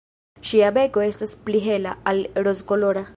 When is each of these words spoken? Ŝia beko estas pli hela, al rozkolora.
Ŝia 0.51 0.71
beko 0.77 1.03
estas 1.09 1.37
pli 1.49 1.63
hela, 1.67 1.95
al 2.13 2.25
rozkolora. 2.49 3.09